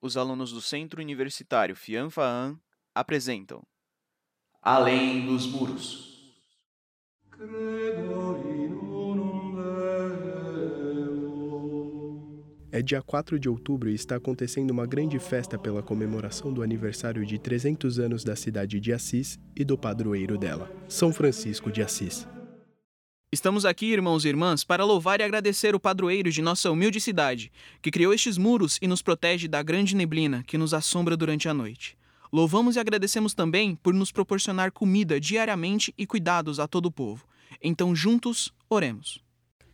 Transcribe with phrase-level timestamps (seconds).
[0.00, 2.58] Os alunos do Centro Universitário Fianfaan
[2.94, 3.62] apresentam
[4.62, 6.08] Além dos Muros.
[12.70, 17.26] É dia 4 de outubro e está acontecendo uma grande festa pela comemoração do aniversário
[17.26, 22.28] de 300 anos da cidade de Assis e do padroeiro dela, São Francisco de Assis.
[23.30, 27.52] Estamos aqui, irmãos e irmãs, para louvar e agradecer o padroeiro de nossa humilde cidade,
[27.82, 31.52] que criou estes muros e nos protege da grande neblina que nos assombra durante a
[31.52, 31.94] noite.
[32.32, 37.26] Louvamos e agradecemos também por nos proporcionar comida diariamente e cuidados a todo o povo.
[37.62, 39.22] Então, juntos, oremos.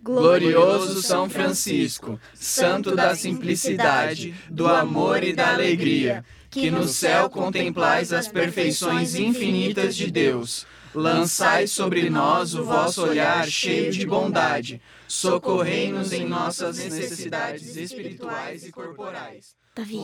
[0.02, 8.12] Glorioso São Francisco, santo da simplicidade, do amor e da alegria, que no céu contemplais
[8.12, 10.66] as perfeições infinitas de Deus.
[10.94, 14.80] Lançai sobre nós o vosso olhar cheio de bondade.
[15.08, 19.56] Socorrei-nos em nossas necessidades espirituais e corporais.
[19.76, 19.96] Davi,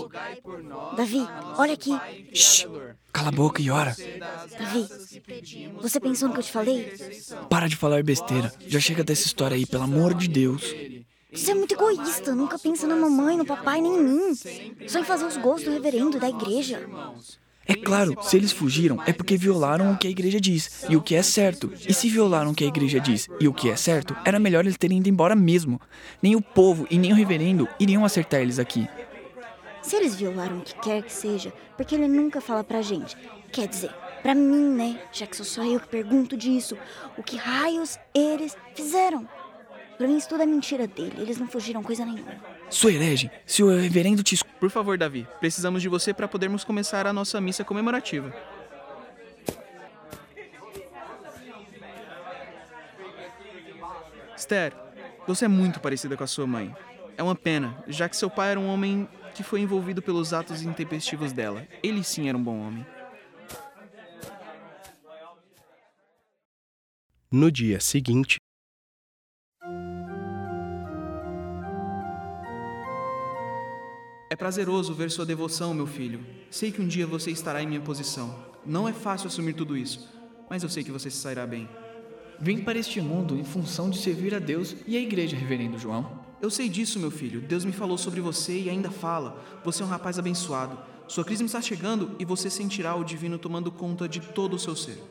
[0.68, 1.90] nós, Davi, olha aqui.
[1.90, 2.96] Pai e Shh, Criador.
[3.12, 3.96] cala a boca e ora.
[4.58, 4.88] Davi,
[5.80, 6.92] você pensou no que eu te falei?
[7.48, 8.52] Para de falar besteira.
[8.66, 10.74] Já chega dessa história aí, pelo amor de Deus.
[11.32, 14.34] Você é muito egoísta, nunca pensa na mamãe, no papai, nem em mim.
[14.88, 16.84] Só em fazer os gostos do reverendo da igreja.
[17.66, 21.02] É claro, se eles fugiram é porque violaram o que a igreja diz e o
[21.02, 21.72] que é certo.
[21.86, 24.64] E se violaram o que a igreja diz e o que é certo, era melhor
[24.64, 25.80] eles terem ido embora mesmo.
[26.22, 28.88] Nem o povo e nem o reverendo iriam acertar eles aqui.
[29.82, 33.16] Se eles violaram o que quer que seja, porque ele nunca fala pra gente.
[33.52, 33.90] Quer dizer,
[34.22, 35.00] pra mim, né?
[35.12, 36.76] Já que sou só eu que pergunto disso.
[37.16, 39.28] O que raios eles fizeram?
[39.96, 41.14] Pra mim, isso tudo é mentira dele.
[41.18, 42.36] Eles não fugiram coisa nenhuma.
[42.70, 47.06] Sou herege, se o reverendo te Por favor, Davi, precisamos de você para podermos começar
[47.06, 48.32] a nossa missa comemorativa.
[54.36, 54.72] Esther,
[55.26, 56.74] você é muito parecida com a sua mãe.
[57.16, 60.62] É uma pena, já que seu pai era um homem que foi envolvido pelos atos
[60.62, 61.66] intempestivos dela.
[61.82, 62.86] Ele sim era um bom homem.
[67.30, 68.39] No dia seguinte,
[74.32, 76.20] É prazeroso ver sua devoção, meu filho.
[76.52, 78.32] Sei que um dia você estará em minha posição.
[78.64, 80.08] Não é fácil assumir tudo isso,
[80.48, 81.68] mas eu sei que você se sairá bem.
[82.38, 86.20] Vim para este mundo em função de servir a Deus e a igreja, reverendo João.
[86.40, 87.40] Eu sei disso, meu filho.
[87.40, 89.44] Deus me falou sobre você e ainda fala.
[89.64, 90.78] Você é um rapaz abençoado.
[91.08, 94.76] Sua crisma está chegando e você sentirá o divino tomando conta de todo o seu
[94.76, 95.02] ser.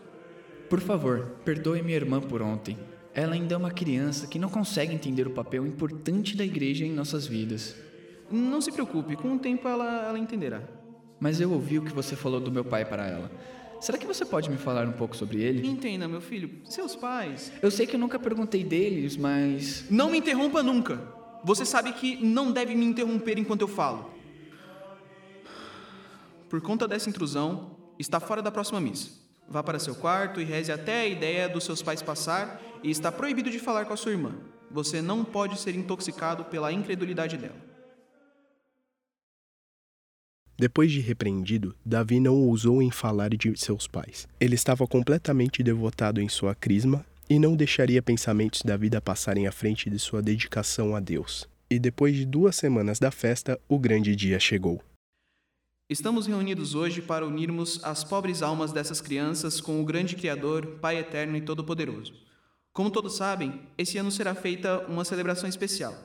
[0.70, 2.78] Por favor, perdoe minha irmã por ontem.
[3.14, 6.94] Ela ainda é uma criança que não consegue entender o papel importante da igreja em
[6.94, 7.89] nossas vidas.
[8.32, 10.62] Não se preocupe, com o tempo ela, ela entenderá.
[11.20, 13.32] Mas eu ouvi o que você falou do meu pai para ela.
[13.80, 15.66] Será que você pode me falar um pouco sobre ele?
[15.68, 17.52] Entenda, meu filho, seus pais.
[17.62, 19.86] Eu sei que eu nunca perguntei deles, mas.
[19.90, 21.02] Não me interrompa nunca.
[21.44, 24.12] Você sabe que não deve me interromper enquanto eu falo.
[26.50, 29.12] Por conta dessa intrusão, está fora da próxima missa.
[29.48, 33.12] Vá para seu quarto e reze até a ideia dos seus pais passar e está
[33.12, 34.34] proibido de falar com a sua irmã.
[34.70, 37.69] Você não pode ser intoxicado pela incredulidade dela.
[40.60, 44.28] Depois de repreendido, Davi não ousou em falar de seus pais.
[44.42, 49.54] Ele estava completamente devotado em sua crisma e não deixaria pensamentos da vida passarem à
[49.54, 51.48] frente de sua dedicação a Deus.
[51.70, 54.82] E depois de duas semanas da festa, o grande dia chegou.
[55.90, 60.98] Estamos reunidos hoje para unirmos as pobres almas dessas crianças com o grande Criador, Pai
[60.98, 62.14] Eterno e Todo-Poderoso.
[62.74, 65.96] Como todos sabem, esse ano será feita uma celebração especial.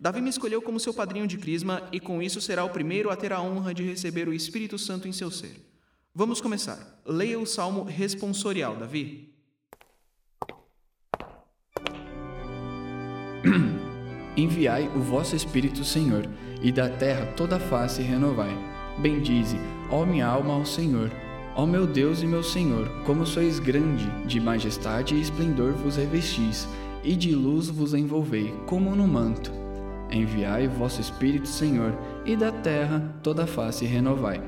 [0.00, 3.16] Davi me escolheu como seu padrinho de crisma e com isso será o primeiro a
[3.16, 5.54] ter a honra de receber o Espírito Santo em seu ser.
[6.14, 7.02] Vamos começar.
[7.04, 9.34] Leia o salmo responsorial, Davi.
[14.34, 16.26] Enviai o vosso Espírito, Senhor,
[16.62, 18.56] e da terra toda a face renovai.
[18.98, 19.58] Bendize,
[19.90, 21.10] ó minha alma, ao Senhor.
[21.54, 26.66] Ó meu Deus e meu Senhor, como sois grande, de majestade e esplendor vos revestis,
[27.04, 29.59] e de luz vos envolvei, como no manto.
[30.12, 34.42] Enviai vosso Espírito, Senhor, e da terra toda a face renovai.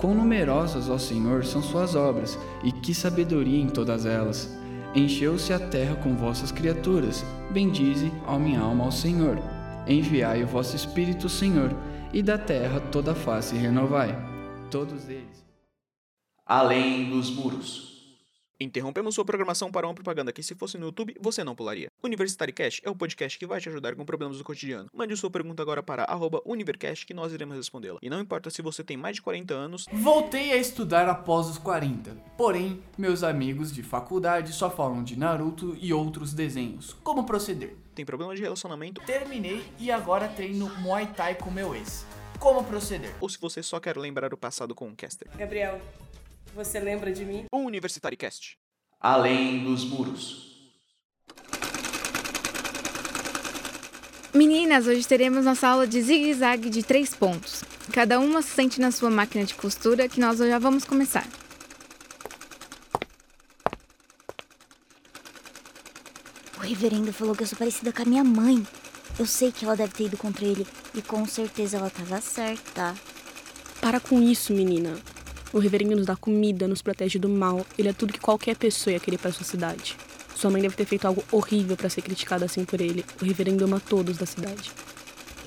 [0.00, 4.56] Quão numerosas, ó Senhor, são suas obras, e que sabedoria em todas elas!
[4.94, 7.24] Encheu-se a terra com vossas criaturas.
[7.50, 9.38] Bendize, ó minha alma, ao Senhor.
[9.86, 11.70] Enviai o vosso Espírito, Senhor,
[12.12, 14.16] e da terra toda a face renovai.
[14.70, 15.44] Todos eles.
[16.46, 17.95] Além dos Muros.
[18.58, 21.88] Interrompemos sua programação para uma propaganda que, se fosse no YouTube, você não pularia.
[22.02, 24.88] Universitário Cash é o podcast que vai te ajudar com problemas do cotidiano.
[24.94, 27.98] Mande sua pergunta agora para arroba Univercast que nós iremos respondê-la.
[28.00, 31.58] E não importa se você tem mais de 40 anos, Voltei a estudar após os
[31.58, 32.16] 40.
[32.38, 36.94] Porém, meus amigos de faculdade só falam de Naruto e outros desenhos.
[37.04, 37.76] Como proceder?
[37.94, 42.04] tem problema de relacionamento, Terminei e agora treino Muay Thai com meu ex.
[42.38, 43.14] como proceder.
[43.22, 45.26] Ou se você só quer lembrar o passado com o Caster.
[45.34, 45.80] Gabriel,
[46.56, 47.44] você lembra de mim?
[47.52, 48.58] O Universitário Cast.
[48.98, 50.56] Além dos muros.
[54.32, 57.62] Meninas, hoje teremos nossa aula de zigue-zague de três pontos.
[57.92, 61.26] Cada uma se sente na sua máquina de costura que nós já vamos começar.
[66.56, 68.66] O reverendo falou que eu sou parecida com a minha mãe.
[69.18, 72.94] Eu sei que ela deve ter ido contra ele e com certeza ela tava certa.
[73.80, 74.98] Para com isso, menina.
[75.52, 77.66] O reverendo nos dá comida, nos protege do mal.
[77.78, 79.96] Ele é tudo que qualquer pessoa ia querer para sua cidade.
[80.34, 83.04] Sua mãe deve ter feito algo horrível para ser criticada assim por ele.
[83.20, 84.70] O reverendo ama todos da cidade.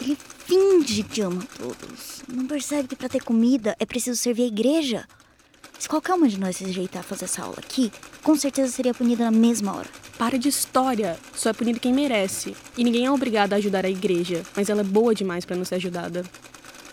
[0.02, 2.24] Ele finge que ama todos.
[2.28, 5.08] Não percebe que para ter comida é preciso servir a igreja?
[5.78, 7.92] Se qualquer uma de nós se rejeitar a fazer essa aula aqui,
[8.22, 9.88] com certeza seria punida na mesma hora.
[10.18, 11.18] Para de história.
[11.34, 12.56] Só é punido quem merece.
[12.78, 15.64] E ninguém é obrigado a ajudar a igreja, mas ela é boa demais para não
[15.64, 16.26] ser ajudada.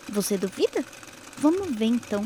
[0.07, 0.85] Você duvida?
[1.37, 2.25] Vamos ver então.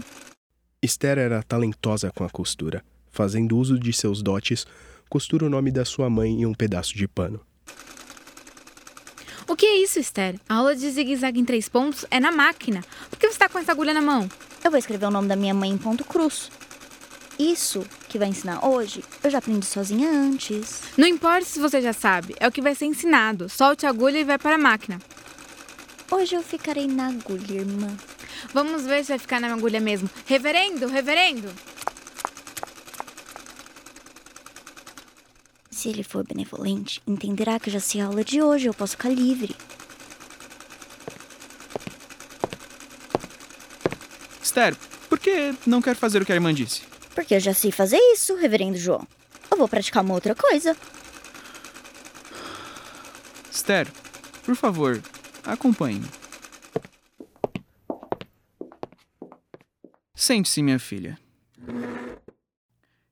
[0.84, 2.84] Esther era talentosa com a costura.
[3.12, 4.66] Fazendo uso de seus dotes,
[5.08, 7.40] costura o nome da sua mãe em um pedaço de pano.
[9.48, 10.40] O que é isso, Esther?
[10.50, 12.82] A aula de zigue-zague em três pontos é na máquina.
[13.12, 14.28] Por que você está com essa agulha na mão?
[14.64, 16.50] Eu vou escrever o nome da minha mãe em ponto cruz.
[17.38, 20.82] Isso que vai ensinar hoje, eu já aprendi sozinha antes.
[20.98, 23.48] Não importa se você já sabe, é o que vai ser ensinado.
[23.50, 25.00] Solte a agulha e vai para a máquina.
[26.12, 27.96] Hoje eu ficarei na agulha, irmã.
[28.54, 30.10] Vamos ver se vai ficar na agulha mesmo.
[30.26, 31.50] Reverendo, reverendo!
[35.70, 38.98] Se ele for benevolente, entenderá que eu já sei a aula de hoje, eu posso
[38.98, 39.56] ficar livre.
[44.44, 44.76] Esther,
[45.08, 46.82] por que não quer fazer o que a irmã disse?
[47.16, 49.08] Porque eu já sei fazer isso, reverendo João.
[49.50, 50.76] Eu vou praticar uma outra coisa.
[53.50, 53.88] Esther,
[54.44, 55.02] por favor,
[55.46, 56.08] acompanhe-me.
[60.16, 61.18] Sente-se, minha filha.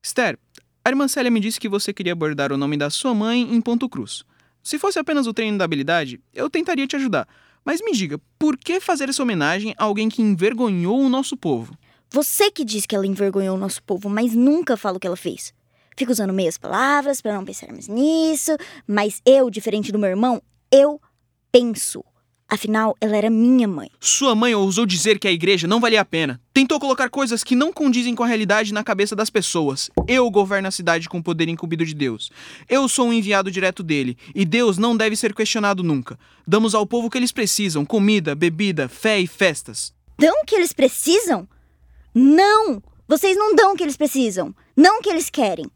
[0.02, 0.38] Esther,
[0.84, 3.60] a irmã Célia me disse que você queria bordar o nome da sua mãe em
[3.60, 4.24] ponto cruz.
[4.62, 7.28] Se fosse apenas o treino da habilidade, eu tentaria te ajudar.
[7.64, 11.76] Mas me diga, por que fazer essa homenagem a alguém que envergonhou o nosso povo?
[12.10, 15.16] Você que diz que ela envergonhou o nosso povo, mas nunca fala o que ela
[15.16, 15.52] fez.
[15.96, 18.56] Fica usando meias palavras para não pensarmos nisso,
[18.86, 20.42] mas eu, diferente do meu irmão,
[20.72, 21.00] eu
[21.52, 22.04] penso.
[22.52, 23.88] Afinal, ela era minha mãe.
[24.00, 26.40] Sua mãe ousou dizer que a igreja não valia a pena.
[26.52, 29.88] Tentou colocar coisas que não condizem com a realidade na cabeça das pessoas.
[30.08, 32.28] Eu governo a cidade com o poder incumbido de Deus.
[32.68, 36.18] Eu sou um enviado direto dele, e Deus não deve ser questionado nunca.
[36.44, 39.94] Damos ao povo o que eles precisam: comida, bebida, fé e festas.
[40.18, 41.48] Dão o que eles precisam?
[42.12, 42.82] Não!
[43.06, 44.52] Vocês não dão o que eles precisam.
[44.76, 45.66] Não o que eles querem.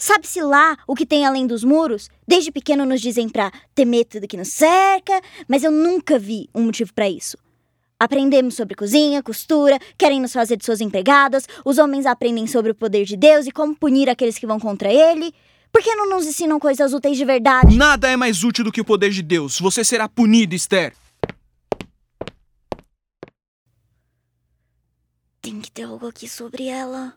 [0.00, 2.08] Sabe-se lá o que tem além dos muros?
[2.26, 6.62] Desde pequeno nos dizem pra temer tudo que nos cerca, mas eu nunca vi um
[6.62, 7.36] motivo para isso.
[7.98, 12.74] Aprendemos sobre cozinha, costura, querem nos fazer de suas empregadas, os homens aprendem sobre o
[12.76, 15.34] poder de Deus e como punir aqueles que vão contra ele.
[15.72, 17.76] Por que não nos ensinam coisas úteis de verdade?
[17.76, 19.58] Nada é mais útil do que o poder de Deus.
[19.58, 20.94] Você será punido, Esther.
[25.42, 27.14] Tem que ter algo aqui sobre ela.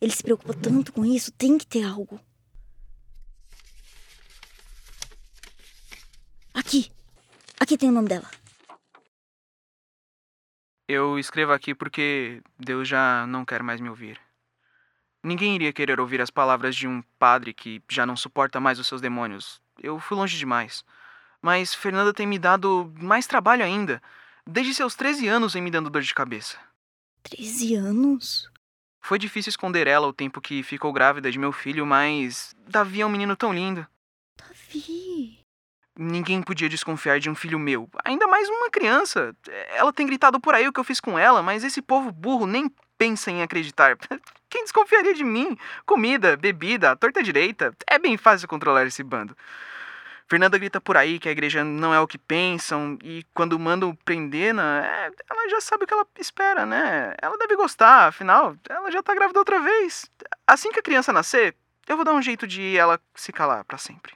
[0.00, 2.20] Ele se preocupa tanto com isso, tem que ter algo.
[6.52, 6.90] Aqui.
[7.58, 8.30] Aqui tem o nome dela.
[10.88, 14.20] Eu escrevo aqui porque Deus já não quer mais me ouvir.
[15.22, 18.86] Ninguém iria querer ouvir as palavras de um padre que já não suporta mais os
[18.86, 19.60] seus demônios.
[19.82, 20.84] Eu fui longe demais.
[21.42, 24.00] Mas Fernanda tem me dado mais trabalho ainda.
[24.46, 26.56] Desde seus 13 anos vem me dando dor de cabeça.
[27.24, 28.48] 13 anos?
[29.06, 33.06] Foi difícil esconder ela o tempo que ficou grávida de meu filho, mas Davi é
[33.06, 33.86] um menino tão lindo.
[34.36, 35.38] Davi.
[35.96, 39.32] Ninguém podia desconfiar de um filho meu, ainda mais uma criança.
[39.68, 42.48] Ela tem gritado por aí o que eu fiz com ela, mas esse povo burro
[42.48, 43.96] nem pensa em acreditar.
[44.50, 45.56] Quem desconfiaria de mim?
[45.86, 47.72] Comida, bebida, torta direita.
[47.88, 49.36] É bem fácil controlar esse bando.
[50.28, 53.94] Fernanda grita por aí que a igreja não é o que pensam, e quando mandam
[53.94, 57.14] prender, né, ela já sabe o que ela espera, né?
[57.22, 60.10] Ela deve gostar, afinal, ela já tá grávida outra vez.
[60.44, 61.54] Assim que a criança nascer,
[61.86, 64.14] eu vou dar um jeito de ela se calar para sempre.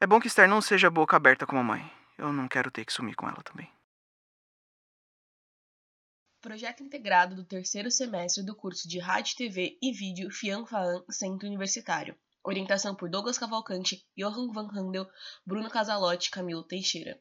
[0.00, 1.90] É bom que Esther não seja boca aberta como a mãe.
[2.18, 3.70] Eu não quero ter que sumir com ela também.
[6.40, 11.46] Projeto integrado do terceiro semestre do curso de Rádio, TV e Vídeo Fian Faan Centro
[11.46, 12.16] Universitário.
[12.46, 15.08] Orientação por Douglas Cavalcante, Johan Van Handel,
[15.44, 17.20] Bruno Casalotti e Camilo Teixeira.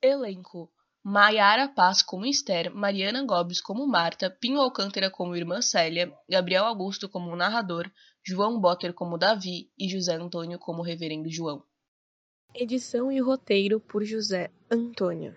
[0.00, 6.66] Elenco: Maiara Paz como Esther, Mariana Gobes como Marta, Pinho Alcântara como Irmã Célia, Gabriel
[6.66, 7.90] Augusto como narrador,
[8.22, 11.64] João Botter como Davi e José Antônio como Reverendo João.
[12.54, 15.36] Edição e roteiro por José Antônio.